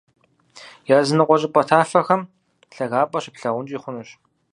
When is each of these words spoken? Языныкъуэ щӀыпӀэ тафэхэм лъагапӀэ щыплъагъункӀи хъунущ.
Языныкъуэ 0.99 1.37
щӀыпӀэ 1.41 1.61
тафэхэм 1.69 2.21
лъагапӀэ 2.75 3.19
щыплъагъункӀи 3.23 3.77
хъунущ. 3.81 4.09